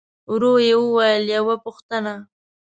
[0.31, 2.13] ورو يې وويل: يوه پوښتنه!